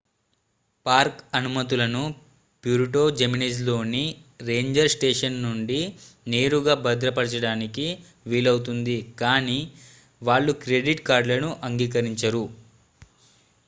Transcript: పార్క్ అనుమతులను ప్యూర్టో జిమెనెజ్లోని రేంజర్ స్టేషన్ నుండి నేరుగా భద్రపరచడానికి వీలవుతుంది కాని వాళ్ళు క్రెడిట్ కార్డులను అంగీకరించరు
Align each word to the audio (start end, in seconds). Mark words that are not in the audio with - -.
పార్క్ 0.85 1.19
అనుమతులను 1.37 2.01
ప్యూర్టో 2.63 3.03
జిమెనెజ్లోని 3.19 4.01
రేంజర్ 4.47 4.89
స్టేషన్ 4.95 5.37
నుండి 5.43 5.79
నేరుగా 6.27 6.75
భద్రపరచడానికి 6.87 7.85
వీలవుతుంది 8.27 8.97
కాని 9.21 9.59
వాళ్ళు 10.21 10.53
క్రెడిట్ 10.63 11.07
కార్డులను 11.09 11.51
అంగీకరించరు 11.67 12.43